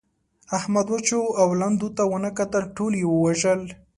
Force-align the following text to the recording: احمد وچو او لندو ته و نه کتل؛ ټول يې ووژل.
احمد 0.57 0.87
وچو 0.93 1.21
او 1.41 1.49
لندو 1.61 1.87
ته 1.97 2.03
و 2.07 2.13
نه 2.23 2.29
کتل؛ 2.39 2.63
ټول 2.75 2.91
يې 3.01 3.05
ووژل. 3.09 3.61